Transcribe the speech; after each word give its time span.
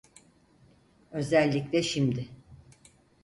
Özellikle 1.11 1.83
şimdi. 1.83 2.27